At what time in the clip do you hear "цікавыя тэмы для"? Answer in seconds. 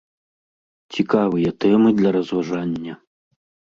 0.97-2.09